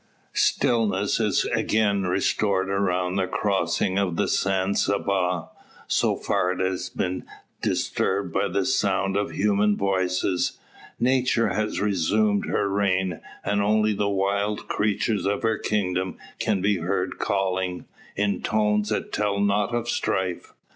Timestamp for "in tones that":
18.15-19.11